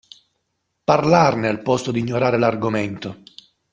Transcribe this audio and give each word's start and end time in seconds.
Parlarne 0.83 1.47
al 1.47 1.61
posto 1.61 1.91
di 1.91 1.99
ignorare 1.99 2.39
l'argomento. 2.39 3.19